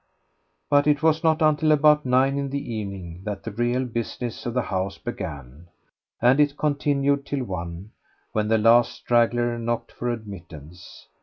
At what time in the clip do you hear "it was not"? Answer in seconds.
0.87-1.43